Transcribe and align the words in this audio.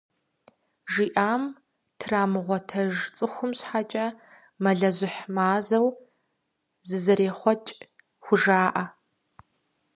ЖиӀам 0.93 1.43
трамыгъуэтэж 1.99 2.93
цӀыхум 3.15 3.51
щхьэкӀэ 3.57 4.05
«Мэлыжьыхь 4.63 5.21
мазэу 5.35 5.87
зызэрехъуэкӀ» 6.87 7.71
хужаӀэ. 8.25 8.85